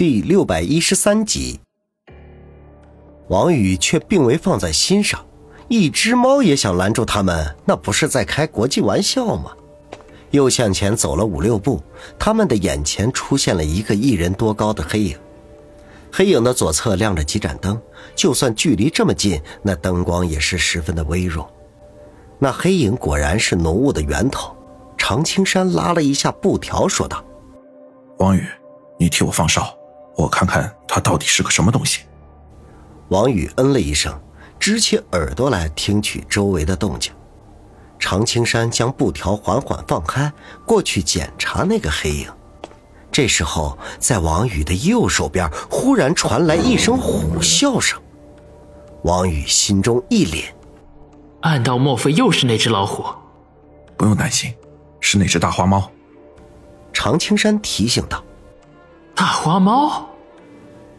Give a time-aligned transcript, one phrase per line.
[0.00, 1.60] 第六百一十三集，
[3.28, 5.22] 王宇却并未放在心上。
[5.68, 9.52] 一只猫也想拦住他们，那不是在开国际玩笑吗？
[10.30, 11.82] 又向前走了五六步，
[12.18, 15.18] 他们的眼前出现了一个一人多高的黑影。
[16.10, 17.78] 黑影的左侧亮着几盏灯，
[18.16, 21.46] 就算距离这么近，那灯光也是十分的微弱。
[22.38, 24.56] 那黑影果然是浓雾的源头。
[24.96, 27.22] 常青山拉了一下布条，说道
[28.16, 28.46] ：“王宇，
[28.98, 29.70] 你替我放哨。”
[30.16, 32.02] 我看看他到底是个什么东西。
[33.08, 34.20] 王宇嗯了一声，
[34.58, 37.12] 支起耳朵来听取周围的动静。
[37.98, 40.32] 常青山将布条缓缓放开，
[40.64, 42.30] 过去检查那个黑影。
[43.12, 48.00] 这时候，在王宇的右手边忽然传来一声虎啸声。
[49.02, 50.44] 王宇心中一凛，
[51.40, 53.04] 暗道莫非又是那只老虎？
[53.96, 54.54] 不用担心，
[55.00, 55.90] 是那只大花猫。
[56.92, 58.24] 常青山提醒道：“大
[59.50, 60.08] 花猫。”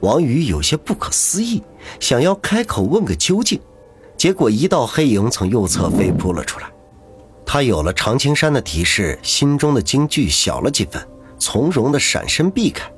[0.00, 1.62] 王宇有些不可思议，
[2.00, 3.60] 想要开口问个究竟，
[4.16, 6.66] 结果一道黑影从右侧飞扑了出来。
[7.46, 11.06] 他有了常青山的提示，心中的惊惧小了几分，
[11.38, 12.90] 从容的闪身避开。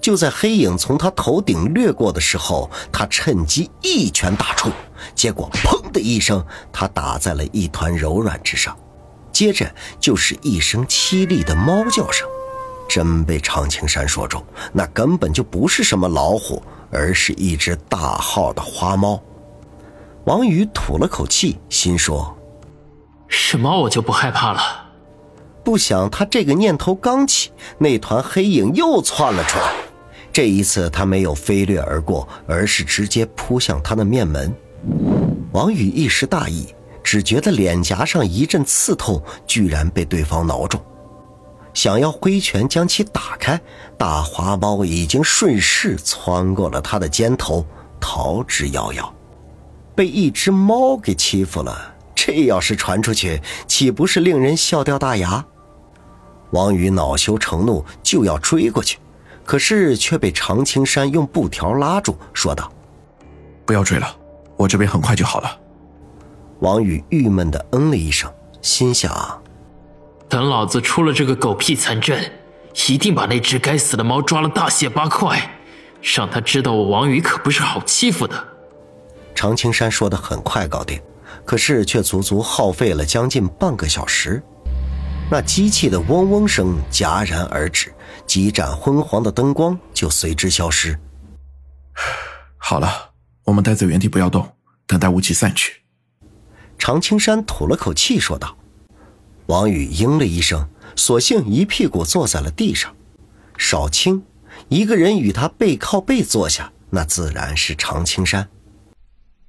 [0.00, 4.70] 就在黑影从他头顶掠过的时候，他趁机一拳打出，
[5.14, 8.76] 结果砰的一声，他打在了一团柔软之上，
[9.32, 12.28] 接着就是一声凄厉的猫叫声。
[12.92, 16.60] 真被常青山说中，那根本就不是什么老虎，
[16.90, 19.22] 而是一只大号的花猫。
[20.24, 22.36] 王宇吐了口气，心说
[23.28, 24.60] ：“是猫，我就不害怕了。”
[25.62, 29.72] 不想他这个念头刚起，那团黑影又窜了出来。
[30.32, 34.52] 这一次，他没有飞掠而过，而是直接扑向他的面门。
[35.52, 36.74] 王宇一时大意，
[37.04, 40.80] 只觉得脸颊上一阵刺痛，居然被对方挠中。
[41.72, 43.60] 想要挥拳将其打开，
[43.96, 47.64] 大花猫已经顺势窜过了他的肩头，
[48.00, 49.08] 逃之夭夭。
[49.94, 55.44] 被一只猫给欺负了，这要是传出去，岂不是令人笑掉大牙？
[56.50, 58.98] 王宇恼羞成怒，就要追过去，
[59.44, 62.72] 可是却被常青山用布条拉住，说道
[63.64, 64.16] ：“不要追了，
[64.56, 65.58] 我这边很快就好了。”
[66.60, 68.30] 王宇郁闷的嗯了一声，
[68.62, 69.40] 心想。
[70.30, 72.32] 等老子出了这个狗屁残阵，
[72.88, 75.58] 一定把那只该死的猫抓了大卸八块，
[76.00, 78.48] 让他知道我王宇可不是好欺负的。
[79.34, 81.02] 常青山说的很快搞定，
[81.44, 84.40] 可是却足足耗费了将近半个小时。
[85.28, 87.92] 那机器的嗡嗡声戛然而止，
[88.24, 90.96] 几盏昏黄的灯光就随之消失。
[92.56, 93.10] 好了，
[93.42, 94.48] 我们待在原地不要动，
[94.86, 95.82] 等待雾气散去。
[96.78, 98.56] 常青山吐了口气说道。
[99.50, 102.94] 王宇应了一声，索性一屁股坐在了地上。
[103.58, 104.22] 少卿，
[104.68, 108.48] 一个人与他背靠背坐下，那自然是常青山。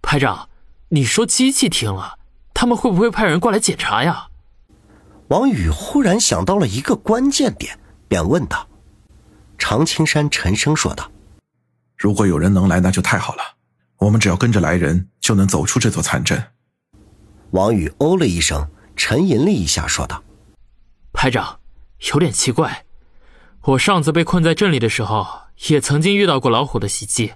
[0.00, 0.48] 排长，
[0.90, 2.16] 你说机器停了，
[2.54, 4.28] 他们会不会派人过来检查呀？
[5.30, 7.76] 王宇忽然想到了一个关键点，
[8.06, 8.68] 便问道。
[9.58, 11.10] 常青山沉声说道
[11.98, 13.42] ：“如果有人能来，那就太好了。
[13.96, 16.40] 我们只要跟着来人，就能走出这座残阵。”
[17.50, 18.70] 王宇哦了一声。
[18.98, 20.22] 沉吟了一下，说道
[21.14, 21.60] ：“排长，
[22.12, 22.84] 有点奇怪。
[23.62, 25.26] 我上次被困在镇里的时候，
[25.68, 27.32] 也曾经遇到过老虎的袭击。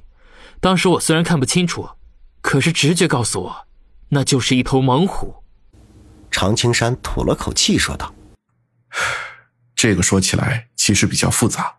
[0.60, 1.88] 当时我虽然看不清楚，
[2.40, 3.66] 可是直觉告诉我，
[4.08, 5.36] 那就是一头猛虎。”
[6.32, 8.12] 常青山吐了口气，说道：
[9.76, 11.72] “这个说起来其实比较复杂。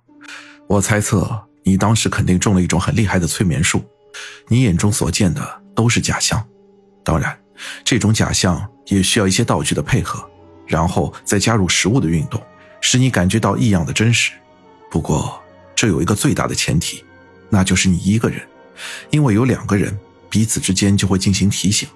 [0.67, 3.83] 我猜测你当时肯定中了一种很厉害的催眠术，
[4.47, 6.41] 你眼中所见的都是假象。
[7.03, 7.38] 当然，
[7.84, 10.30] 这种假象。”也需要一些道具的配合，
[10.68, 12.40] 然后再加入食物的运动，
[12.81, 14.34] 使你感觉到异样的真实。
[14.91, 15.41] 不过，
[15.74, 17.02] 这有一个最大的前提，
[17.50, 18.42] 那就是你一个人，
[19.09, 19.97] 因为有两个人
[20.30, 21.88] 彼此之间就会进行提醒。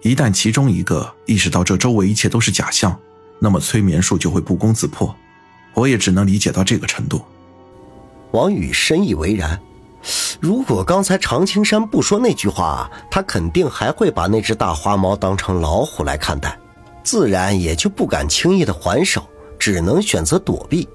[0.00, 2.98] 一旦其中一个意识到这周围一切都是假象，
[3.38, 5.14] 那么催眠术就会不攻自破。
[5.74, 7.22] 我也只能理解到这个程度。
[8.30, 9.60] 王宇深以为然。
[10.40, 16.58] 如果刚才常青山不说那句话，他肯定还会把那只大花猫当成老虎来看待，
[17.02, 19.22] 自然也就不敢轻易的还手，
[19.58, 20.88] 只能选择躲避。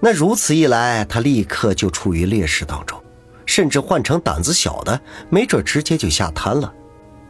[0.00, 3.00] 那如此一来，他立刻就处于劣势当中，
[3.46, 6.72] 甚至换成胆子小的，没准直接就下瘫了。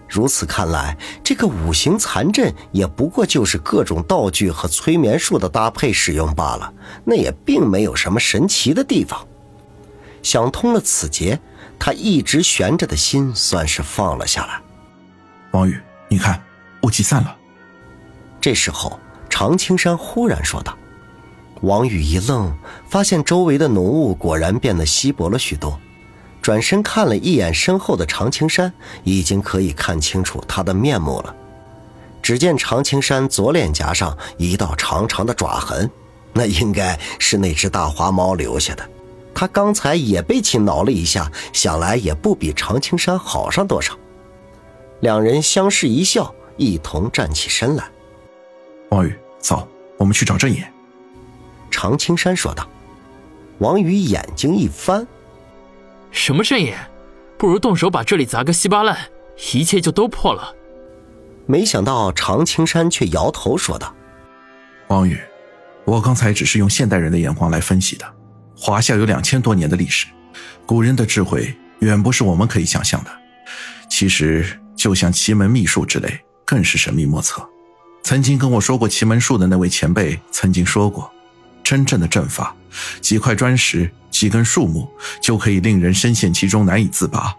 [0.09, 6.73] 如此看来，这个五行残阵也不过就是各种道具和催眠术的搭配使用罢了，
[7.05, 9.25] 那也并没有什么神奇的地方。
[10.23, 11.39] 想通了此劫，
[11.79, 14.61] 他一直悬着的心算是放了下来。
[15.53, 16.43] 王宇，你看，
[16.83, 17.37] 雾气散了。
[18.41, 20.77] 这时候，常青山忽然说道
[21.63, 22.57] ：“王宇一愣，
[22.89, 25.79] 发现周围的浓雾果然变得稀薄了许多。
[26.41, 28.73] 转身看了一眼身后的常青山，
[29.05, 31.37] 已经可以看清楚他的面目了。
[32.23, 35.91] 只见常青山左脸颊上一道长长的爪痕，
[36.33, 38.89] 那应该是那只大花猫留下的。
[39.41, 43.97] 他刚才也被其挠了一下，想来也不比常青山好上多少。
[45.01, 47.91] 两人相视一笑，一同站起身来。
[48.91, 49.67] 王宇，走，
[49.97, 50.71] 我们去找郑野。
[51.71, 52.69] 常青山说道。
[53.61, 55.09] 王宇眼睛一翻
[56.13, 56.77] ：“什么郑野？
[57.39, 58.95] 不如动手把这里砸个稀巴烂，
[59.55, 60.55] 一切就都破了。”
[61.49, 63.95] 没想到常青山却摇头说道
[64.89, 65.19] ：“王宇，
[65.87, 68.05] 我刚才只是用现代人的眼光来分析的。
[68.63, 70.05] 华夏有两千多年的历史，
[70.67, 73.11] 古人的智慧远不是我们可以想象的。
[73.89, 77.43] 其实，就像奇门秘术之类，更是神秘莫测。
[78.03, 81.11] 曾经跟我说过奇门术的那位前辈曾经说过。”
[81.65, 82.55] 真正的阵法，
[83.01, 84.87] 几块砖石、几根树木
[85.23, 87.35] 就可以令人深陷其中难以自拔。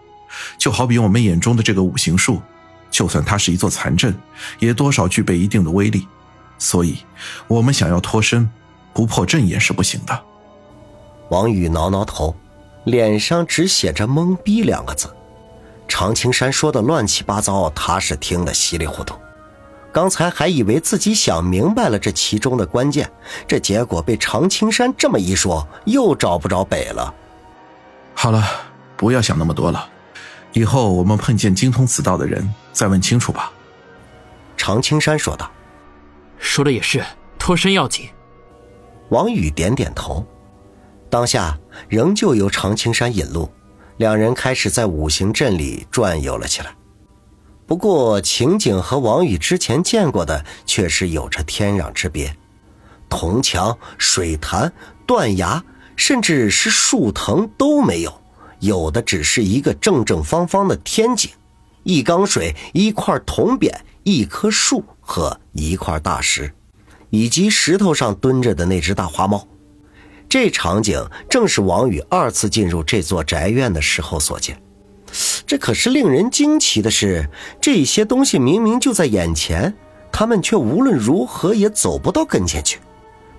[0.58, 2.42] 就好比我们眼中的这个五行术，
[2.90, 4.12] 就算它是一座残阵，
[4.58, 6.08] 也多少具备一定的威力。
[6.58, 6.96] 所以，
[7.46, 8.50] 我们想要脱身，
[8.92, 10.24] 不破阵也是不行的。
[11.32, 12.36] 王宇挠挠头，
[12.84, 15.08] 脸上只写着“懵逼”两个字。
[15.88, 19.16] 常青山说的乱七八糟，他是听得稀里糊涂。
[19.90, 23.10] 刚才还以为自己想明白了这其中的关键，
[23.48, 27.14] 这结果被常青山这么一说，又找不着北了。
[28.12, 28.46] 好了，
[28.94, 29.88] 不要想那么多了，
[30.52, 33.50] 以后我们碰见精通此道的人，再问清楚吧。
[34.54, 35.50] 常青山说道。
[36.36, 37.02] 说的也是，
[37.38, 38.06] 脱身要紧。
[39.08, 40.26] 王宇点点头。
[41.12, 41.58] 当下
[41.90, 43.50] 仍旧由常青山引路，
[43.98, 46.74] 两人开始在五行阵里转悠了起来。
[47.66, 52.34] 不过情景和王宇之前见过的却是有着天壤之别，
[53.10, 54.72] 铜墙、水潭、
[55.06, 55.62] 断崖，
[55.96, 58.22] 甚至是树藤都没有，
[58.60, 61.30] 有的只是一个正正方方的天井，
[61.82, 63.70] 一缸水、一块铜匾、
[64.02, 66.54] 一棵树和一块大石，
[67.10, 69.46] 以及石头上蹲着的那只大花猫。
[70.32, 74.58] 这场景正是王宇二次进入这座宅院的时候所见。
[75.46, 77.28] 这可是令人惊奇的是，
[77.60, 79.74] 这些东西明明就在眼前，
[80.10, 82.80] 他们却无论如何也走不到跟前去。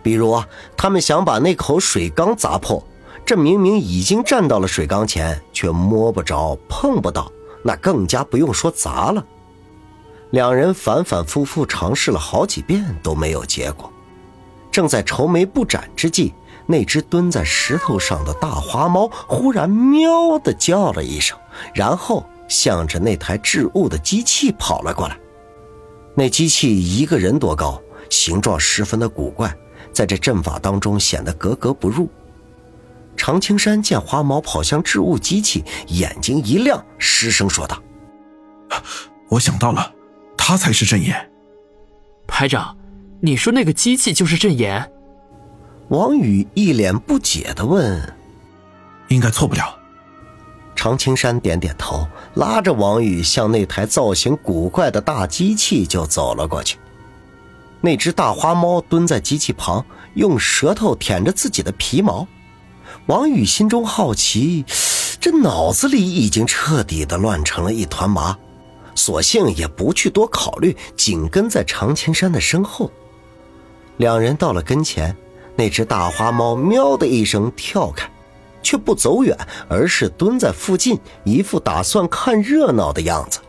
[0.04, 0.40] 比如，
[0.78, 2.86] 他们想把那口水缸砸破，
[3.26, 7.28] 这明明已经站到了水缸前，却摸不着、碰不到，
[7.64, 9.26] 那更加不用说砸了。
[10.30, 13.92] 两人反反复复尝试了好几遍都没有结果，
[14.72, 16.36] 正在愁眉不展之际。
[16.66, 21.38] 那只蹲在石头上的大花猫忽然喵的叫了一声，
[21.74, 25.18] 然后向着那台置物的机器跑了过来。
[26.16, 29.54] 那机器一个人多高，形状十分的古怪，
[29.92, 32.08] 在这阵法当中显得格格不入。
[33.18, 37.82] 常青山见花猫跑向置物机器，眼睛一亮，失声说道
[39.30, 39.94] ：“我想到了，
[40.38, 41.32] 他才是阵眼。”
[42.28, 42.78] 排长，
[43.22, 44.92] 你说那个机器就是阵眼？
[45.90, 48.16] 王宇一脸不解的问
[49.10, 49.78] ：“应该错不了。”
[50.76, 56.78] 常青山点点头，拉着王宇向那台造型古怪的大机器就走了过去。
[57.80, 59.86] 那只大花猫蹲在机器旁，
[60.16, 62.28] 用舌头舔着自己的皮毛。
[63.08, 64.66] 王宇心中好奇，
[65.20, 68.38] 这脑子里已经彻底的乱成了一团麻，
[68.96, 72.90] 索性也不去多考虑，紧跟在常青山的身后。
[73.98, 75.16] 两人到了跟前。
[75.56, 78.10] 那只大花猫喵的一声跳开，
[78.62, 79.38] 却不走远，
[79.70, 83.40] 而是蹲在附近，一副打算看热闹的样子。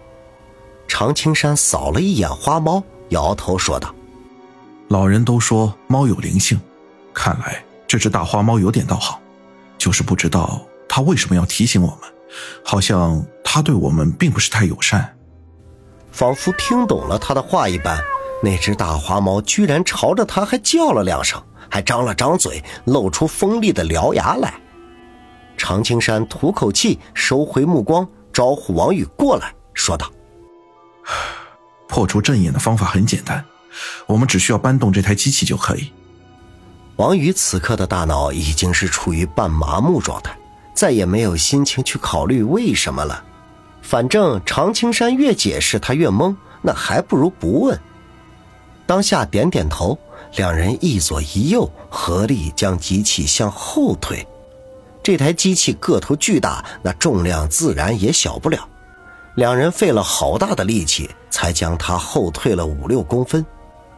[0.87, 3.94] 常青山扫了一眼花猫，摇头说道
[4.88, 6.61] ：“老人都说猫有灵性，
[7.12, 9.18] 看来这只大花猫有点道行，
[9.78, 12.00] 就是不知道它为什么要提醒我们，
[12.62, 15.16] 好像它对我们并不是太友善。”
[16.12, 17.99] 仿佛听懂了他的话一般，
[18.40, 21.42] 那只大花猫居然朝着他还叫了两声。
[21.71, 24.54] 还张了张嘴，露出锋利的獠牙来。
[25.56, 30.11] 常青山吐口气，收回目光，招呼王宇过来，说道
[31.88, 33.44] ：“破除阵眼的方法很简单，
[34.06, 35.92] 我们只需要搬动这台机器就可以。”
[36.97, 40.37] 王宇此刻的大脑已经是处于半麻木状态，
[40.75, 43.25] 再也没有心情去考虑为什么了。
[43.80, 47.80] 反正常青山越解释他越懵，那还不如不问。
[48.87, 49.99] 当下点点头。
[50.37, 54.26] 两人一左一右合力将机器向后推，
[55.02, 58.69] 这台机器个头巨大，那重量自然也小不了。
[59.37, 63.45] 两人费了好大的力气，才将它后退了五六公分。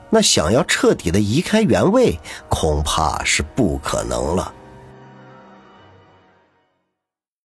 [0.08, 2.18] 那想要彻底的移开原位，
[2.48, 4.52] 恐怕是不可能了。